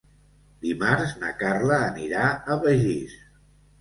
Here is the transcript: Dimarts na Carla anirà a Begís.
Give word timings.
Dimarts 0.65 1.13
na 1.23 1.29
Carla 1.43 1.77
anirà 1.91 2.25
a 2.33 2.59
Begís. 2.65 3.19